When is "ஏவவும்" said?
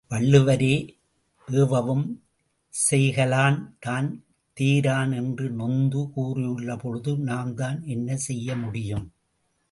1.47-2.05